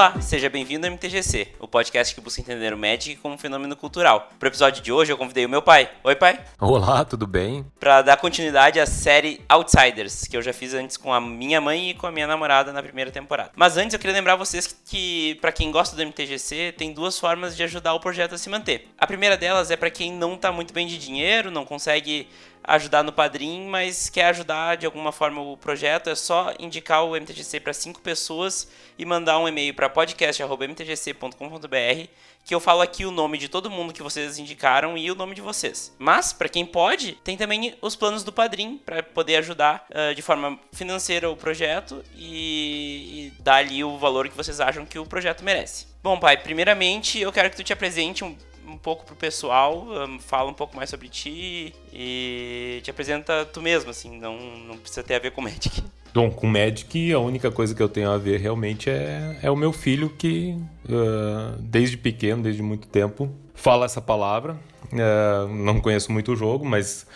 Olá, 0.00 0.18
seja 0.22 0.48
bem-vindo 0.48 0.86
ao 0.86 0.92
MTGC, 0.94 1.48
o 1.58 1.68
podcast 1.68 2.14
que 2.14 2.22
busca 2.22 2.40
entender 2.40 2.72
o 2.72 2.78
Magic 2.78 3.16
como 3.16 3.34
um 3.34 3.38
fenômeno 3.38 3.76
cultural. 3.76 4.30
Para 4.38 4.46
o 4.46 4.48
episódio 4.48 4.82
de 4.82 4.90
hoje, 4.90 5.12
eu 5.12 5.18
convidei 5.18 5.44
o 5.44 5.48
meu 5.48 5.60
pai. 5.60 5.90
Oi, 6.02 6.16
pai. 6.16 6.40
Olá, 6.58 7.04
tudo 7.04 7.26
bem? 7.26 7.66
Para 7.78 8.00
dar 8.00 8.16
continuidade 8.16 8.80
à 8.80 8.86
série 8.86 9.42
Outsiders, 9.46 10.26
que 10.26 10.34
eu 10.34 10.40
já 10.40 10.54
fiz 10.54 10.72
antes 10.72 10.96
com 10.96 11.12
a 11.12 11.20
minha 11.20 11.60
mãe 11.60 11.90
e 11.90 11.94
com 11.94 12.06
a 12.06 12.10
minha 12.10 12.26
namorada 12.26 12.72
na 12.72 12.82
primeira 12.82 13.10
temporada. 13.10 13.50
Mas 13.54 13.76
antes, 13.76 13.92
eu 13.92 14.00
queria 14.00 14.16
lembrar 14.16 14.36
vocês 14.36 14.66
que, 14.66 14.74
que 14.86 15.34
para 15.34 15.52
quem 15.52 15.70
gosta 15.70 15.94
do 15.94 16.02
MTGC, 16.02 16.72
tem 16.78 16.94
duas 16.94 17.18
formas 17.18 17.54
de 17.54 17.62
ajudar 17.62 17.92
o 17.92 18.00
projeto 18.00 18.34
a 18.34 18.38
se 18.38 18.48
manter. 18.48 18.88
A 18.96 19.06
primeira 19.06 19.36
delas 19.36 19.70
é 19.70 19.76
para 19.76 19.90
quem 19.90 20.10
não 20.10 20.34
tá 20.34 20.50
muito 20.50 20.72
bem 20.72 20.86
de 20.86 20.96
dinheiro, 20.96 21.50
não 21.50 21.66
consegue 21.66 22.26
ajudar 22.70 23.02
no 23.02 23.12
Padrim, 23.12 23.66
mas 23.66 24.08
quer 24.08 24.26
ajudar 24.26 24.76
de 24.76 24.86
alguma 24.86 25.12
forma 25.12 25.40
o 25.40 25.56
projeto, 25.56 26.08
é 26.08 26.14
só 26.14 26.54
indicar 26.58 27.04
o 27.04 27.16
MTGC 27.16 27.60
para 27.60 27.72
cinco 27.72 28.00
pessoas 28.00 28.68
e 28.98 29.04
mandar 29.04 29.38
um 29.38 29.48
e-mail 29.48 29.74
para 29.74 29.88
podcast@mtgc.com.br 29.88 32.08
que 32.44 32.54
eu 32.54 32.60
falo 32.60 32.80
aqui 32.80 33.04
o 33.04 33.10
nome 33.10 33.38
de 33.38 33.48
todo 33.48 33.70
mundo 33.70 33.92
que 33.92 34.02
vocês 34.02 34.38
indicaram 34.38 34.96
e 34.96 35.10
o 35.10 35.14
nome 35.14 35.34
de 35.34 35.40
vocês. 35.40 35.94
Mas 35.98 36.32
para 36.32 36.48
quem 36.48 36.64
pode, 36.64 37.12
tem 37.22 37.36
também 37.36 37.74
os 37.80 37.94
planos 37.94 38.24
do 38.24 38.32
Padrim 38.32 38.78
para 38.78 39.02
poder 39.02 39.36
ajudar 39.36 39.86
uh, 39.90 40.14
de 40.14 40.22
forma 40.22 40.58
financeira 40.72 41.30
o 41.30 41.36
projeto 41.36 42.02
e, 42.16 43.32
e 43.36 43.42
dar 43.42 43.56
ali 43.56 43.84
o 43.84 43.98
valor 43.98 44.28
que 44.28 44.36
vocês 44.36 44.58
acham 44.58 44.86
que 44.86 44.98
o 44.98 45.06
projeto 45.06 45.44
merece. 45.44 45.86
Bom, 46.02 46.18
pai, 46.18 46.36
primeiramente 46.36 47.20
eu 47.20 47.30
quero 47.30 47.50
que 47.50 47.56
tu 47.56 47.62
te 47.62 47.72
apresente 47.72 48.24
um 48.24 48.36
um 48.70 48.78
pouco 48.78 49.04
pro 49.04 49.14
pessoal, 49.14 49.86
um, 49.88 50.18
fala 50.18 50.50
um 50.50 50.54
pouco 50.54 50.76
mais 50.76 50.88
sobre 50.88 51.08
ti 51.08 51.74
e 51.92 52.80
te 52.82 52.90
apresenta 52.90 53.44
tu 53.44 53.60
mesmo, 53.60 53.90
assim, 53.90 54.18
não, 54.18 54.38
não 54.66 54.78
precisa 54.78 55.02
ter 55.02 55.14
a 55.14 55.18
ver 55.18 55.32
com 55.32 55.40
Magic. 55.40 55.82
Bom, 56.12 56.30
com 56.30 56.46
Magic 56.46 57.12
a 57.12 57.18
única 57.18 57.50
coisa 57.52 57.74
que 57.74 57.82
eu 57.82 57.88
tenho 57.88 58.10
a 58.10 58.18
ver 58.18 58.40
realmente 58.40 58.90
é, 58.90 59.38
é 59.42 59.50
o 59.50 59.56
meu 59.56 59.72
filho 59.72 60.10
que 60.10 60.56
uh, 60.86 61.56
desde 61.60 61.96
pequeno, 61.96 62.42
desde 62.42 62.62
muito 62.62 62.88
tempo, 62.88 63.30
fala 63.54 63.84
essa 63.84 64.00
palavra. 64.00 64.58
Uh, 64.92 65.48
não 65.48 65.80
conheço 65.80 66.10
muito 66.10 66.32
o 66.32 66.36
jogo, 66.36 66.64
mas 66.64 67.06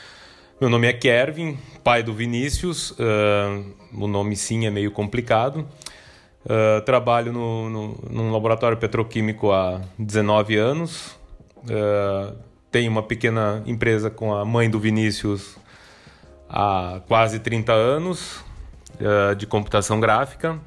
meu 0.61 0.70
nome 0.70 0.86
é 0.86 0.92
Kervin, 0.92 1.59
pai 1.83 2.03
do 2.05 2.14
Vinícius. 2.14 2.92
Uh, 2.92 3.75
o 3.92 4.07
nome 4.07 4.36
sim 4.36 4.67
é 4.67 4.70
meio 4.70 4.92
complicado. 4.92 5.67
Uh, 6.45 6.81
trabalho 6.84 7.33
no, 7.33 7.70
no, 7.70 7.98
num 8.11 8.31
laboratório 8.31 8.77
petroquímico 8.77 9.51
há 9.51 9.81
19 9.98 10.57
anos. 10.57 11.19
Uh, 11.65 12.37
tem 12.70 12.89
uma 12.89 13.03
pequena 13.03 13.62
empresa 13.67 14.11
com 14.11 14.34
a 14.34 14.45
mãe 14.45 14.69
do 14.69 14.81
Vinícius 14.81 15.57
há 16.48 17.01
quase 17.07 17.39
30 17.39 17.73
anos 17.73 18.45
uh, 19.01 19.34
de 19.37 19.47
computação 19.47 20.01
gráfica. 20.01 20.59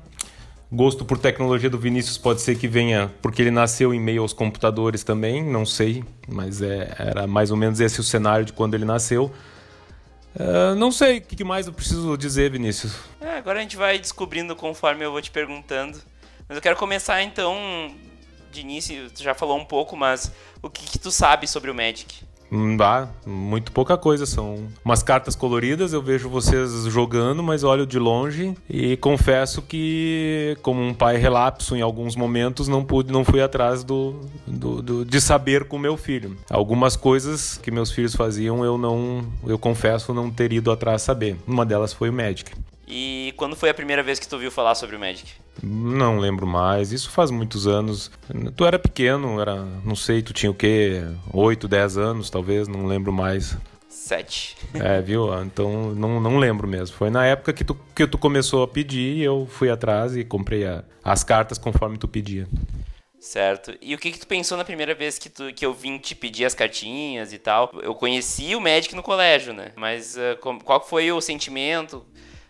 Gosto 0.72 1.06
por 1.06 1.18
tecnologia 1.18 1.70
do 1.70 1.80
Vinícius 1.80 2.18
pode 2.18 2.42
ser 2.42 2.58
que 2.58 2.68
venha 2.68 3.10
porque 3.22 3.42
ele 3.42 3.52
nasceu 3.52 3.94
em 3.94 4.00
meio 4.00 4.22
aos 4.22 4.34
computadores 4.34 5.02
também, 5.02 5.42
não 5.42 5.66
sei, 5.66 6.04
mas 6.28 6.62
é, 6.62 6.94
era 6.98 7.26
mais 7.26 7.52
ou 7.52 7.58
menos 7.58 7.80
esse 7.80 8.02
o 8.02 8.04
cenário 8.04 8.46
de 8.46 8.52
quando 8.52 8.74
ele 8.74 8.84
nasceu. 8.84 9.32
Uh, 10.36 10.76
não 10.76 10.92
sei 10.92 11.20
o 11.20 11.22
que 11.22 11.44
mais 11.44 11.68
eu 11.68 11.74
preciso 11.74 12.18
dizer, 12.18 12.52
Vinícius. 12.52 12.96
É, 13.22 13.38
agora 13.38 13.60
a 13.60 13.62
gente 13.62 13.78
vai 13.78 13.98
descobrindo 13.98 14.56
conforme 14.56 15.06
eu 15.06 15.12
vou 15.12 15.22
te 15.22 15.32
perguntando. 15.32 15.98
Mas 16.48 16.58
eu 16.58 16.62
quero 16.62 16.76
começar 16.76 17.22
então 17.24 17.56
de 18.58 18.62
início, 18.62 19.10
tu 19.12 19.24
já 19.24 19.34
falou 19.34 19.58
um 19.58 19.66
pouco, 19.66 19.96
mas 19.96 20.32
o 20.62 20.70
que, 20.70 20.84
que 20.86 21.00
tu 21.00 21.12
sabe 21.12 21.48
sobre 21.48 21.70
o 21.70 21.76
Magic? 21.76 22.26
Ah, 22.80 23.10
muito 23.26 23.74
pouca 23.74 23.98
coisa. 23.98 24.26
São 24.26 24.70
umas 24.84 25.04
cartas 25.04 25.36
coloridas. 25.36 25.92
Eu 25.92 26.02
vejo 26.02 26.30
vocês 26.30 26.72
jogando, 26.86 27.44
mas 27.44 27.64
olho 27.64 27.86
de 27.86 28.00
longe 28.00 28.56
e 28.70 28.96
confesso 28.98 29.62
que, 29.62 30.58
como 30.62 30.82
um 30.82 30.94
pai 30.94 31.18
relapso 31.18 31.76
em 31.76 31.82
alguns 31.82 32.16
momentos, 32.16 32.70
não 32.70 32.86
pude, 32.86 33.12
não 33.12 33.26
fui 33.26 33.42
atrás 33.42 33.84
do, 33.84 34.22
do, 34.46 34.82
do 34.82 35.06
de 35.06 35.20
saber 35.20 35.66
com 35.66 35.78
meu 35.78 35.98
filho. 35.98 36.38
Algumas 36.50 36.96
coisas 36.96 37.58
que 37.58 37.70
meus 37.70 37.92
filhos 37.92 38.16
faziam, 38.16 38.64
eu 38.64 38.78
não, 38.78 39.26
eu 39.46 39.60
confesso, 39.60 40.14
não 40.14 40.32
ter 40.32 40.54
ido 40.54 40.72
atrás 40.72 41.02
saber. 41.02 41.36
Uma 41.46 41.66
delas 41.66 41.92
foi 41.92 42.10
o 42.10 42.14
Magic. 42.14 42.52
E 42.88 43.34
quando 43.36 43.56
foi 43.56 43.70
a 43.70 43.74
primeira 43.74 44.02
vez 44.02 44.18
que 44.18 44.28
tu 44.28 44.38
viu 44.38 44.50
falar 44.50 44.74
sobre 44.76 44.96
o 44.96 45.00
Magic? 45.00 45.30
Não 45.62 46.20
lembro 46.20 46.48
mais. 46.48 46.94
Isso 46.94 47.10
faz 47.10 47.30
muitos 47.30 47.68
anos. 47.68 48.10
Tu 48.56 48.66
era 48.66 48.80
pequeno, 48.80 49.42
era, 49.42 49.56
não 49.84 49.96
sei, 49.96 50.22
tu 50.22 50.32
tinha 50.32 50.50
o 50.50 50.56
quê? 50.56 51.04
8, 51.34 51.68
10 51.68 51.98
anos, 51.98 52.30
talvez, 52.30 52.68
não 52.68 52.86
lembro 52.86 53.12
mais. 53.12 53.58
Sete. 53.90 54.56
É, 54.74 55.02
viu? 55.02 55.34
Então 55.44 55.94
não, 55.94 56.22
não 56.22 56.38
lembro 56.38 56.66
mesmo. 56.66 56.96
Foi 56.96 57.10
na 57.10 57.26
época 57.26 57.52
que 57.52 57.66
tu, 57.66 57.78
que 57.94 58.08
tu 58.08 58.18
começou 58.18 58.64
a 58.64 58.68
pedir 58.68 59.18
e 59.18 59.24
eu 59.24 59.46
fui 59.50 59.70
atrás 59.70 60.16
e 60.16 60.24
comprei 60.24 60.66
a, 60.66 60.84
as 61.04 61.26
cartas 61.26 61.58
conforme 61.58 61.98
tu 61.98 62.08
pedia. 62.08 62.48
Certo. 63.20 63.74
E 63.82 63.94
o 63.94 63.98
que, 63.98 64.12
que 64.12 64.20
tu 64.20 64.28
pensou 64.28 64.58
na 64.58 64.64
primeira 64.64 64.96
vez 64.96 65.20
que, 65.20 65.28
tu, 65.28 65.52
que 65.54 65.66
eu 65.66 65.74
vim 65.74 65.98
te 65.98 66.16
pedir 66.16 66.46
as 66.46 66.54
cartinhas 66.54 67.34
e 67.34 67.38
tal? 67.38 67.72
Eu 67.82 67.94
conheci 67.96 68.56
o 68.56 68.62
Magic 68.62 68.96
no 68.96 69.04
colégio, 69.04 69.54
né? 69.54 69.74
Mas 69.76 70.16
uh, 70.16 70.38
qual 70.64 70.86
foi 70.86 71.12
o 71.12 71.20
sentimento? 71.20 72.06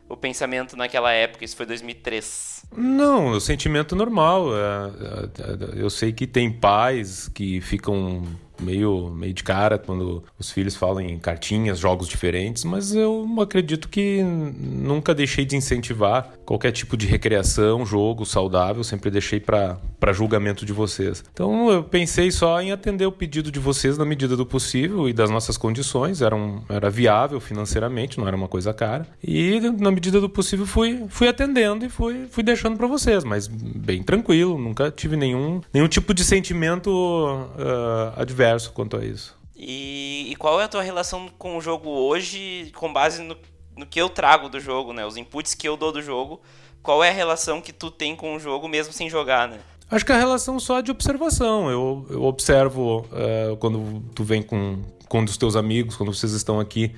O 0.10 0.16
pensamento 0.16 0.76
naquela 0.76 1.12
época? 1.12 1.44
Isso 1.44 1.56
foi 1.56 1.66
2003. 1.66 2.66
Não, 2.76 3.30
o 3.32 3.40
sentimento 3.40 3.96
normal. 3.96 4.50
É, 4.56 4.60
é, 4.60 5.80
é, 5.80 5.82
eu 5.82 5.90
sei 5.90 6.12
que 6.12 6.28
tem 6.28 6.52
pais 6.52 7.28
que 7.30 7.62
ficam 7.62 8.24
meio, 8.62 9.10
meio 9.10 9.34
de 9.34 9.44
cara 9.44 9.78
quando 9.78 10.24
os 10.38 10.52
filhos 10.52 10.76
falam 10.76 11.02
em 11.02 11.18
cartinhas, 11.18 11.80
jogos 11.80 12.08
diferentes, 12.08 12.64
mas 12.64 12.94
eu 12.96 13.28
acredito 13.40 13.90
que 13.90 14.22
nunca 14.24 15.14
deixei 15.14 15.46
de 15.46 15.56
incentivar 15.56 16.32
qualquer 16.46 16.72
tipo 16.72 16.96
de 16.98 17.08
recreação, 17.08 17.86
jogo 17.86 18.26
saudável, 18.26 18.84
sempre 18.84 19.12
deixei 19.12 19.40
para 19.40 19.78
julgamento 20.14 20.66
de 20.66 20.74
vocês. 20.74 21.24
Então 21.32 21.70
eu 21.70 21.84
pensei 21.84 22.32
só 22.32 22.62
em 22.62 22.72
atender 22.72 23.06
o 23.06 23.12
pedido 23.12 23.52
de 23.52 23.60
vocês 23.60 23.98
na 23.98 24.06
medida 24.06 24.36
do 24.36 24.46
possível 24.46 25.08
e 25.10 25.14
das 25.14 25.30
nossas 25.30 25.58
condições, 25.58 26.22
era, 26.22 26.36
um, 26.36 26.62
era 26.70 26.90
viável 26.90 27.40
financeiramente, 27.40 28.18
não 28.18 28.28
era 28.28 28.36
uma 28.36 28.48
coisa 28.48 28.74
cara. 28.74 29.08
E 29.24 29.60
na 29.80 29.92
medida 29.92 30.20
do 30.20 30.30
possível 30.30 30.66
fui, 30.66 31.06
fui 31.10 31.28
atendendo 31.28 31.86
e 31.86 31.90
fui, 31.90 32.28
fui 32.30 32.44
deixando 32.44 32.78
para 32.78 32.88
vocês, 32.88 33.24
mas 33.24 33.48
bem 33.48 34.02
tranquilo, 34.04 34.58
nunca 34.58 34.90
tive 34.90 35.16
nenhum, 35.16 35.62
nenhum 35.74 35.88
tipo 35.88 36.14
de 36.14 36.24
sentimento 36.24 36.90
uh, 36.90 38.20
adverso 38.20 38.47
diverso 38.48 38.72
quanto 38.72 38.98
a 38.98 39.06
isso. 39.06 39.36
E, 39.56 40.28
e, 40.30 40.36
qual 40.36 40.62
é 40.62 40.66
a 40.66 40.68
tua 40.68 40.84
relação 40.84 41.30
com 41.38 41.58
o 41.58 41.62
jogo 41.62 41.90
hoje, 41.90 42.72
com 42.76 42.94
base 42.94 43.24
no, 43.24 43.36
no 43.76 43.86
que 43.86 44.00
eu 44.00 44.08
trago 44.08 44.50
do 44.50 44.60
jogo, 44.60 44.94
né? 44.94 45.06
Os 45.06 45.18
inputs 45.18 45.54
que 45.56 45.68
eu 45.68 45.76
dou 45.76 45.92
do 45.92 46.02
jogo. 46.02 46.42
Qual 46.84 47.04
é 47.04 47.10
a 47.10 47.14
relação 47.14 47.60
que 47.60 47.74
tu 47.74 47.90
tem 47.90 48.16
com 48.16 48.36
o 48.36 48.40
jogo 48.40 48.68
mesmo 48.68 48.94
sem 48.94 49.10
jogar, 49.10 49.48
né? 49.48 49.60
Acho 49.90 50.06
que 50.06 50.12
a 50.12 50.18
relação 50.18 50.60
só 50.60 50.80
é 50.80 50.82
de 50.82 50.92
observação. 50.92 51.70
Eu, 51.70 52.06
eu 52.10 52.24
observo 52.24 53.00
uh, 53.12 53.58
quando 53.58 54.04
tu 54.14 54.24
vem 54.24 54.44
com, 54.44 54.84
com 55.10 55.20
um 55.20 55.26
dos 55.26 55.38
teus 55.38 55.56
amigos, 55.56 55.96
quando 55.96 56.14
vocês 56.14 56.34
estão 56.34 56.60
aqui, 56.60 56.94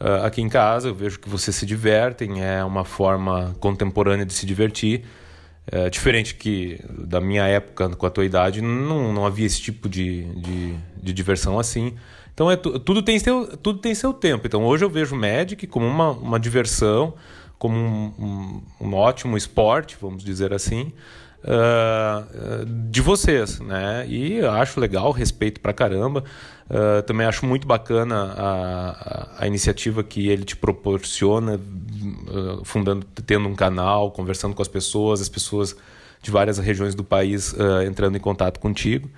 uh, 0.00 0.24
aqui 0.24 0.40
em 0.40 0.48
casa, 0.48 0.88
eu 0.88 0.94
vejo 0.94 1.20
que 1.20 1.28
vocês 1.28 1.54
se 1.54 1.66
divertem, 1.66 2.42
é 2.42 2.64
uma 2.64 2.84
forma 2.84 3.54
contemporânea 3.60 4.24
de 4.24 4.32
se 4.32 4.46
divertir. 4.46 5.04
É, 5.66 5.88
diferente 5.88 6.34
que 6.34 6.80
da 6.88 7.20
minha 7.20 7.46
época, 7.46 7.88
com 7.90 8.06
a 8.06 8.10
tua 8.10 8.24
idade, 8.24 8.60
não, 8.60 9.12
não 9.12 9.24
havia 9.24 9.46
esse 9.46 9.60
tipo 9.60 9.88
de, 9.88 10.24
de, 10.34 10.74
de 11.02 11.12
diversão 11.12 11.58
assim. 11.58 11.94
Então 12.34 12.50
é, 12.50 12.56
tudo, 12.56 13.02
tem 13.02 13.18
seu, 13.18 13.56
tudo 13.56 13.78
tem 13.78 13.94
seu 13.94 14.12
tempo. 14.12 14.46
Então 14.46 14.64
hoje 14.64 14.84
eu 14.84 14.90
vejo 14.90 15.14
o 15.14 15.18
Magic 15.18 15.66
como 15.66 15.86
uma, 15.86 16.10
uma 16.10 16.40
diversão, 16.40 17.14
como 17.58 17.76
um, 17.76 18.14
um, 18.18 18.62
um 18.80 18.94
ótimo 18.94 19.36
esporte, 19.36 19.96
vamos 20.00 20.24
dizer 20.24 20.52
assim, 20.52 20.92
uh, 21.44 22.64
de 22.66 23.00
vocês. 23.00 23.60
Né? 23.60 24.06
E 24.08 24.40
acho 24.40 24.80
legal, 24.80 25.10
respeito 25.10 25.60
pra 25.60 25.72
caramba. 25.72 26.24
Uh, 26.68 27.02
também 27.02 27.26
acho 27.26 27.44
muito 27.44 27.66
bacana 27.66 28.32
a, 28.36 28.90
a, 28.90 29.44
a, 29.44 29.46
iniciativa 29.46 30.04
que 30.04 30.28
ele 30.28 30.44
te 30.44 30.56
proporciona, 30.56 31.56
uh, 31.56 32.64
fundando, 32.64 33.04
tendo 33.26 33.48
um 33.48 33.56
canal, 33.56 34.12
conversando 34.12 34.54
com 34.54 34.62
as 34.62 34.68
pessoas, 34.68 35.20
as 35.20 35.28
pessoas 35.28 35.76
de 36.22 36.30
várias 36.30 36.58
regiões 36.58 36.94
do 36.94 37.02
país 37.02 37.54
entrando 37.86 38.14
em 38.14 38.20
contato 38.20 38.60
contigo. 38.60 39.10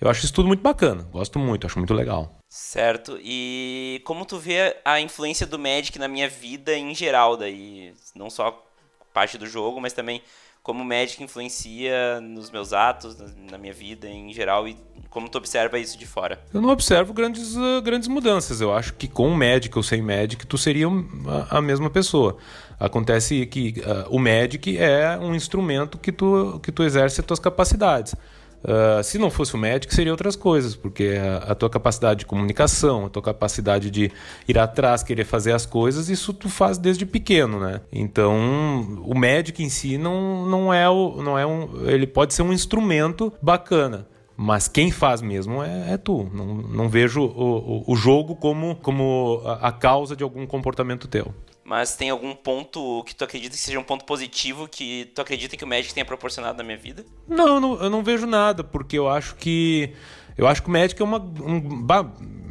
Eu 0.00 0.08
acho 0.08 0.24
isso 0.24 0.32
tudo 0.32 0.48
muito 0.48 0.62
bacana, 0.62 1.06
gosto 1.12 1.38
muito, 1.38 1.66
acho 1.66 1.78
muito 1.78 1.92
legal. 1.92 2.40
Certo. 2.48 3.18
E 3.22 4.00
como 4.06 4.24
tu 4.24 4.38
vê 4.38 4.74
a 4.82 4.98
influência 4.98 5.46
do 5.46 5.58
Magic 5.58 5.98
na 5.98 6.08
minha 6.08 6.30
vida 6.30 6.74
em 6.74 6.94
geral, 6.94 7.36
daí 7.36 7.92
não 8.14 8.30
só 8.30 8.66
parte 9.12 9.36
do 9.36 9.46
jogo, 9.46 9.80
mas 9.80 9.92
também 9.92 10.22
como 10.62 10.82
o 10.82 10.86
Magic 10.86 11.22
influencia 11.22 12.20
nos 12.20 12.50
meus 12.50 12.72
atos, 12.72 13.16
na 13.50 13.58
minha 13.58 13.72
vida 13.72 14.08
em 14.08 14.32
geral 14.32 14.68
e 14.68 14.76
como 15.08 15.28
tu 15.28 15.38
observa 15.38 15.78
isso 15.78 15.98
de 15.98 16.06
fora? 16.06 16.38
Eu 16.54 16.60
não 16.60 16.68
observo 16.68 17.12
grandes, 17.12 17.56
uh, 17.56 17.82
grandes 17.82 18.08
mudanças. 18.08 18.60
Eu 18.60 18.72
acho 18.72 18.94
que 18.94 19.08
com 19.08 19.28
o 19.28 19.36
Magic 19.36 19.76
ou 19.76 19.82
sem 19.82 20.00
Magic, 20.00 20.46
tu 20.46 20.56
seria 20.56 20.86
a, 20.86 21.58
a 21.58 21.60
mesma 21.60 21.90
pessoa. 21.90 22.36
Acontece 22.78 23.44
que 23.46 23.74
uh, 23.80 24.14
o 24.14 24.18
Magic 24.18 24.78
é 24.78 25.18
um 25.18 25.34
instrumento 25.34 25.98
que 25.98 26.12
tu, 26.12 26.60
que 26.62 26.70
tu 26.70 26.84
exerce 26.84 27.20
as 27.20 27.26
tuas 27.26 27.40
capacidades. 27.40 28.14
Uh, 28.62 29.02
se 29.02 29.16
não 29.18 29.30
fosse 29.30 29.54
o 29.54 29.58
médico, 29.58 29.94
seria 29.94 30.12
outras 30.12 30.36
coisas, 30.36 30.76
porque 30.76 31.18
a, 31.18 31.52
a, 31.52 31.54
tua 31.54 31.70
capacidade 31.70 32.20
de 32.20 32.26
comunicação, 32.26 33.06
a 33.06 33.08
tua 33.08 33.22
capacidade 33.22 33.90
de 33.90 34.12
ir 34.46 34.58
atrás, 34.58 35.02
querer 35.02 35.24
fazer 35.24 35.52
as 35.52 35.64
coisas, 35.64 36.10
isso 36.10 36.34
tu 36.34 36.48
faz 36.48 36.76
desde 36.76 37.06
pequeno, 37.06 37.58
né? 37.58 37.80
Então, 37.90 39.00
o 39.02 39.18
médico 39.18 39.62
em 39.62 39.70
si 39.70 39.96
não, 39.96 40.44
não 40.46 40.74
é 40.74 40.88
o, 40.88 41.22
não 41.22 41.38
é 41.38 41.46
um, 41.46 41.88
ele 41.88 42.06
pode 42.06 42.34
ser 42.34 42.42
um 42.42 42.52
instrumento 42.52 43.32
bacana, 43.40 44.06
mas 44.36 44.68
quem 44.68 44.90
faz 44.90 45.22
mesmo 45.22 45.62
é, 45.62 45.94
é 45.94 45.96
tu. 45.96 46.28
Não, 46.32 46.46
não 46.54 46.88
vejo 46.88 47.22
o, 47.22 47.84
o, 47.86 47.92
o, 47.92 47.96
jogo 47.96 48.36
como, 48.36 48.76
como 48.76 49.42
a 49.44 49.72
causa 49.72 50.14
de 50.14 50.22
algum 50.22 50.46
comportamento 50.46 51.08
teu 51.08 51.34
mas 51.70 51.94
tem 51.94 52.10
algum 52.10 52.34
ponto 52.34 53.04
que 53.04 53.14
tu 53.14 53.22
acredita 53.22 53.54
que 53.54 53.62
seja 53.62 53.78
um 53.78 53.84
ponto 53.84 54.04
positivo 54.04 54.66
que 54.66 55.08
tu 55.14 55.22
acredita 55.22 55.56
que 55.56 55.62
o 55.62 55.68
Magic 55.68 55.94
tenha 55.94 56.04
proporcionado 56.04 56.58
na 56.58 56.64
minha 56.64 56.76
vida? 56.76 57.06
Não, 57.28 57.60
não 57.60 57.80
eu 57.80 57.88
não 57.88 58.02
vejo 58.02 58.26
nada, 58.26 58.64
porque 58.64 58.98
eu 58.98 59.08
acho 59.08 59.36
que 59.36 59.92
eu 60.36 60.48
acho 60.48 60.64
que 60.64 60.68
o 60.68 60.72
Magic 60.72 61.00
é 61.00 61.04
uma 61.04 61.20
um, 61.20 61.86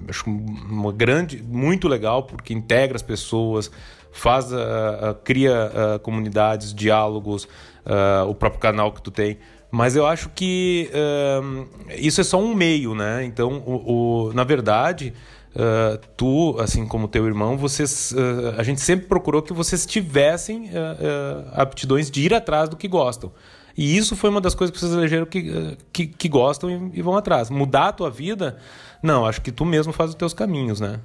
acho 0.07 0.24
uma 0.30 0.94
grande, 0.94 1.44
muito 1.44 1.89
legal, 1.89 2.24
porque 2.24 2.54
integra 2.54 2.95
as 2.95 3.01
pessoas, 3.01 3.69
faz, 4.10 4.54
uh, 4.54 4.56
uh, 4.56 5.16
cria 5.21 5.69
uh, 5.69 6.00
comunidades, 6.00 6.74
diálogos, 6.74 7.45
o 8.25 8.33
próprio 8.36 8.62
canal 8.62 8.94
que 8.94 9.01
tu 9.01 9.12
tem. 9.12 9.38
Mas 9.69 9.98
eu 9.98 10.06
acho 10.06 10.30
que 10.30 10.89
isso 11.98 12.21
é 12.21 12.24
só 12.24 12.39
um 12.39 12.56
meio, 12.56 12.95
né? 12.95 13.25
Então, 13.25 13.63
o, 13.66 14.27
o 14.30 14.33
na 14.33 14.44
verdade, 14.44 15.13
Uh, 15.49 15.97
tu, 16.15 16.55
assim 16.59 16.85
como 16.85 17.07
teu 17.07 17.25
irmão, 17.25 17.57
vocês, 17.57 18.11
uh, 18.11 18.55
a 18.59 18.63
gente 18.63 18.81
sempre 18.81 19.07
procurou 19.07 19.41
que 19.41 19.51
vocês 19.51 19.83
tivessem 19.83 20.65
uh, 20.67 21.49
aptidões 21.53 22.11
de 22.11 22.21
ir 22.21 22.33
atrás 22.33 22.69
do 22.69 22.77
que 22.77 22.87
gostam. 22.87 23.31
E 23.75 23.97
isso 23.97 24.15
foi 24.15 24.29
uma 24.29 24.41
das 24.41 24.53
coisas 24.53 24.73
que 24.73 24.79
vocês 24.79 24.93
elegeram 24.93 25.25
que, 25.25 25.77
que, 25.91 26.07
que, 26.07 26.29
gostam 26.29 26.69
e, 26.69 26.99
e, 26.99 27.01
vão 27.01 27.15
atrás. 27.15 27.49
Mudar 27.49 27.87
a 27.87 27.93
tua 27.93 28.11
vida, 28.11 28.59
não, 29.01 29.25
acho 29.25 29.41
que 29.41 29.51
tu 29.51 29.65
mesmo 29.65 29.93
faz 29.93 30.11
os 30.11 30.15
teus 30.15 30.33
caminhos, 30.33 30.79
né? 30.79 30.99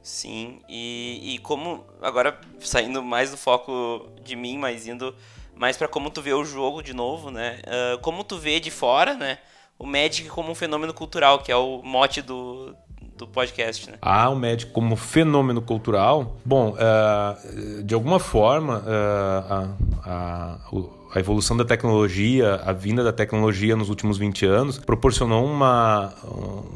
Sim, 0.00 0.60
e, 0.68 1.34
e 1.34 1.38
como, 1.38 1.84
agora 2.00 2.38
saindo 2.60 3.02
mais 3.02 3.32
do 3.32 3.36
foco 3.36 4.08
de 4.22 4.36
mim, 4.36 4.58
mas 4.58 4.86
indo 4.86 5.14
mais 5.56 5.76
para 5.76 5.88
como 5.88 6.08
tu 6.08 6.22
vê 6.22 6.32
o 6.32 6.44
jogo 6.44 6.82
de 6.82 6.94
novo, 6.94 7.30
né? 7.30 7.58
como 8.02 8.22
tu 8.22 8.38
vê 8.38 8.60
de 8.60 8.70
fora, 8.70 9.14
né? 9.14 9.38
O 9.78 9.86
Magic 9.86 10.28
como 10.28 10.50
um 10.50 10.54
fenômeno 10.54 10.94
cultural, 10.94 11.40
que 11.40 11.50
é 11.50 11.56
o 11.56 11.82
mote 11.82 12.22
do, 12.22 12.76
do 13.16 13.26
podcast, 13.26 13.90
né? 13.90 13.96
Ah, 14.02 14.28
o 14.28 14.36
médico 14.36 14.72
como 14.72 14.96
fenômeno 14.96 15.62
cultural. 15.62 16.36
Bom, 16.44 16.74
uh, 16.74 17.82
de 17.82 17.94
alguma 17.94 18.18
forma, 18.18 18.78
uh, 18.78 19.74
a, 20.04 20.10
a, 20.10 20.58
a 21.14 21.20
evolução 21.20 21.56
da 21.56 21.64
tecnologia, 21.64 22.56
a 22.64 22.72
vinda 22.72 23.04
da 23.04 23.12
tecnologia 23.12 23.76
nos 23.76 23.88
últimos 23.88 24.18
20 24.18 24.46
anos, 24.46 24.78
proporcionou 24.78 25.46
uma, 25.46 26.12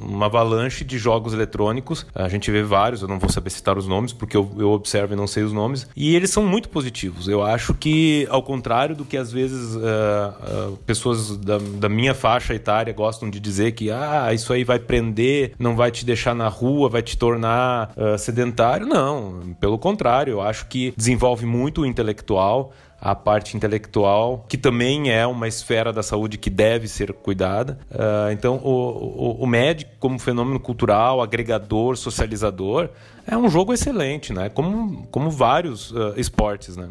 uma 0.00 0.26
avalanche 0.26 0.85
de 0.85 0.96
jogos 0.96 1.35
eletrônicos. 1.35 2.06
A 2.14 2.29
gente 2.29 2.49
vê 2.49 2.62
vários, 2.62 3.02
eu 3.02 3.08
não 3.08 3.19
vou 3.19 3.29
saber 3.29 3.50
citar 3.50 3.76
os 3.76 3.88
nomes, 3.88 4.12
porque 4.12 4.37
eu, 4.37 4.49
eu 4.56 4.70
observo 4.70 5.12
e 5.12 5.17
não 5.17 5.26
sei 5.26 5.43
os 5.43 5.52
nomes, 5.52 5.88
e 5.96 6.14
eles 6.14 6.31
são 6.31 6.46
muito 6.46 6.69
positivos. 6.69 7.26
Eu 7.26 7.43
acho 7.43 7.75
que, 7.75 8.29
ao 8.31 8.40
contrário 8.40 8.94
do 8.94 9.05
que 9.05 9.17
às 9.17 9.32
vezes 9.32 9.75
uh, 9.75 9.81
uh, 9.81 10.76
pessoas 10.87 11.37
da, 11.37 11.58
da, 11.58 11.88
minha 11.88 12.14
faixa 12.14 12.55
etária 12.55 12.93
gostam 12.93 13.29
de 13.29 13.41
dizer 13.41 13.73
que 13.73 13.91
ah, 13.91 14.32
isso 14.32 14.52
aí 14.52 14.62
vai 14.62 14.79
prender, 14.79 15.55
não 15.58 15.75
vai 15.75 15.91
te 15.91 16.05
deixar 16.05 16.34
na 16.34 16.46
rua, 16.46 16.88
vai 16.88 17.02
te 17.02 17.19
tornar 17.19 17.93
uh, 17.96 18.17
sedentário. 18.17 18.87
Não, 18.87 19.56
pelo 19.58 19.79
contrário, 19.79 20.32
eu 20.32 20.41
acho 20.41 20.67
que 20.67 20.94
desenvolve 20.96 21.44
muito 21.44 21.81
o 21.81 21.87
intelectual 21.87 22.73
a 23.00 23.15
parte 23.15 23.56
intelectual, 23.56 24.45
que 24.49 24.59
também 24.59 25.11
é 25.11 25.27
uma 25.27 25.47
esfera 25.47 25.93
da 25.93 26.03
saúde 26.03 26.37
que 26.37 26.50
deve 26.50 26.89
ser 26.89 27.12
cuidada. 27.12 27.79
Uh, 27.91 28.33
então, 28.33 28.56
o, 28.56 28.71
o, 28.71 29.43
o, 29.45 29.47
médico, 29.47 29.93
como 30.00 30.19
fenômeno 30.19 30.59
cultural, 30.59 31.23
agregador, 31.23 31.97
socializador, 31.97 32.91
é 33.27 33.37
um 33.37 33.49
jogo 33.49 33.73
excelente, 33.73 34.33
né? 34.33 34.49
Como, 34.49 35.06
como 35.09 35.31
vários 35.31 35.93
uh, 35.93 36.15
esportes, 36.17 36.77
né? 36.77 36.89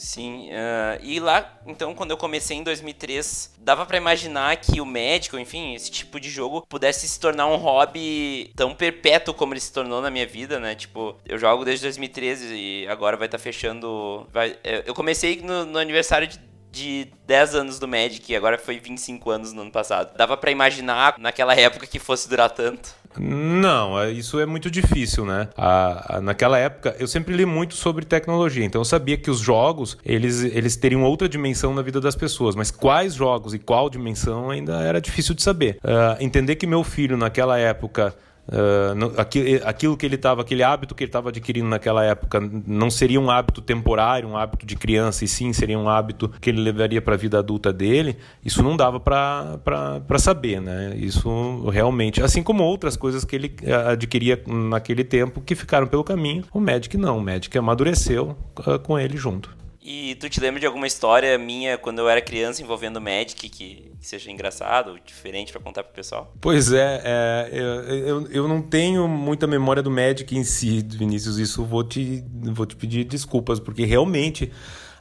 Sim, 0.00 0.48
uh, 0.48 0.98
e 1.02 1.20
lá, 1.20 1.60
então, 1.66 1.94
quando 1.94 2.10
eu 2.10 2.16
comecei 2.16 2.56
em 2.56 2.62
2003, 2.62 3.52
dava 3.58 3.84
para 3.84 3.98
imaginar 3.98 4.56
que 4.56 4.80
o 4.80 4.86
médico, 4.86 5.38
enfim, 5.38 5.74
esse 5.74 5.90
tipo 5.90 6.18
de 6.18 6.30
jogo 6.30 6.64
pudesse 6.66 7.06
se 7.06 7.20
tornar 7.20 7.46
um 7.46 7.56
hobby 7.56 8.50
tão 8.56 8.74
perpétuo 8.74 9.34
como 9.34 9.52
ele 9.52 9.60
se 9.60 9.70
tornou 9.70 10.00
na 10.00 10.10
minha 10.10 10.26
vida, 10.26 10.58
né? 10.58 10.74
Tipo, 10.74 11.18
eu 11.26 11.36
jogo 11.36 11.66
desde 11.66 11.84
2013 11.84 12.54
e 12.54 12.88
agora 12.88 13.14
vai 13.14 13.26
estar 13.26 13.36
tá 13.36 13.44
fechando. 13.44 14.26
Vai, 14.32 14.56
é, 14.64 14.84
eu 14.86 14.94
comecei 14.94 15.42
no, 15.42 15.66
no 15.66 15.78
aniversário 15.78 16.26
de 16.26 16.40
de 16.72 17.08
10 17.26 17.54
anos 17.54 17.78
do 17.78 17.88
Magic 17.88 18.30
e 18.30 18.36
agora 18.36 18.58
foi 18.58 18.78
25 18.78 19.30
anos 19.30 19.52
no 19.52 19.62
ano 19.62 19.70
passado. 19.70 20.16
Dava 20.16 20.36
para 20.36 20.50
imaginar 20.50 21.16
naquela 21.18 21.54
época 21.54 21.86
que 21.86 21.98
fosse 21.98 22.28
durar 22.28 22.50
tanto? 22.50 23.00
Não, 23.18 23.98
é, 23.98 24.10
isso 24.10 24.38
é 24.38 24.46
muito 24.46 24.70
difícil, 24.70 25.24
né? 25.24 25.48
A, 25.56 26.16
a, 26.16 26.20
naquela 26.20 26.56
época, 26.58 26.94
eu 26.98 27.08
sempre 27.08 27.34
li 27.34 27.44
muito 27.44 27.74
sobre 27.74 28.04
tecnologia, 28.04 28.64
então 28.64 28.80
eu 28.80 28.84
sabia 28.84 29.16
que 29.16 29.30
os 29.30 29.40
jogos, 29.40 29.98
eles, 30.04 30.42
eles 30.42 30.76
teriam 30.76 31.02
outra 31.02 31.28
dimensão 31.28 31.74
na 31.74 31.82
vida 31.82 32.00
das 32.00 32.14
pessoas, 32.14 32.54
mas 32.54 32.70
quais 32.70 33.14
jogos 33.14 33.52
e 33.52 33.58
qual 33.58 33.90
dimensão 33.90 34.50
ainda 34.50 34.80
era 34.82 35.00
difícil 35.00 35.34
de 35.34 35.42
saber. 35.42 35.78
Uh, 35.82 36.22
entender 36.22 36.54
que 36.54 36.66
meu 36.66 36.84
filho, 36.84 37.16
naquela 37.16 37.58
época, 37.58 38.14
Uh, 38.48 39.20
aquilo 39.64 39.96
que 39.96 40.04
ele 40.04 40.16
estava, 40.16 40.40
aquele 40.42 40.62
hábito 40.62 40.94
que 40.94 41.04
ele 41.04 41.08
estava 41.08 41.28
adquirindo 41.28 41.68
naquela 41.68 42.04
época, 42.04 42.40
não 42.66 42.90
seria 42.90 43.20
um 43.20 43.30
hábito 43.30 43.60
temporário, 43.60 44.28
um 44.28 44.36
hábito 44.36 44.66
de 44.66 44.74
criança, 44.74 45.24
e 45.24 45.28
sim 45.28 45.52
seria 45.52 45.78
um 45.78 45.88
hábito 45.88 46.28
que 46.40 46.50
ele 46.50 46.60
levaria 46.60 47.00
para 47.00 47.14
a 47.14 47.16
vida 47.16 47.38
adulta 47.38 47.72
dele. 47.72 48.16
Isso 48.44 48.62
não 48.62 48.76
dava 48.76 48.98
para 48.98 50.18
saber, 50.18 50.60
né? 50.60 50.94
Isso 50.96 51.68
realmente, 51.68 52.22
assim 52.22 52.42
como 52.42 52.64
outras 52.64 52.96
coisas 52.96 53.24
que 53.24 53.36
ele 53.36 53.54
eh, 53.62 53.72
adquiria 53.72 54.42
naquele 54.46 55.04
tempo 55.04 55.40
que 55.40 55.54
ficaram 55.54 55.86
pelo 55.86 56.02
caminho, 56.02 56.44
o 56.52 56.60
Magic 56.60 56.96
não, 56.96 57.18
o 57.18 57.20
Magic 57.20 57.56
amadureceu 57.56 58.36
uh, 58.58 58.78
com 58.80 58.98
ele 58.98 59.16
junto. 59.16 59.60
E 59.92 60.14
tu 60.14 60.30
te 60.30 60.38
lembra 60.40 60.60
de 60.60 60.66
alguma 60.66 60.86
história 60.86 61.36
minha 61.36 61.76
quando 61.76 61.98
eu 61.98 62.08
era 62.08 62.20
criança 62.20 62.62
envolvendo 62.62 63.00
Magic 63.00 63.48
que, 63.48 63.90
seja 64.00 64.30
engraçado 64.30 64.96
diferente 65.04 65.50
para 65.50 65.60
contar 65.60 65.82
pro 65.82 65.92
pessoal? 65.92 66.32
Pois 66.40 66.72
é, 66.72 67.02
é 67.04 67.50
eu, 67.52 68.24
eu 68.28 68.46
não 68.46 68.62
tenho 68.62 69.08
muita 69.08 69.48
memória 69.48 69.82
do 69.82 69.90
Magic 69.90 70.36
em 70.36 70.44
si, 70.44 70.80
Vinícius. 70.88 71.38
Isso 71.38 71.64
vou 71.64 71.82
te, 71.82 72.24
vou 72.52 72.66
te 72.66 72.76
pedir 72.76 73.02
desculpas, 73.02 73.58
porque 73.58 73.84
realmente 73.84 74.52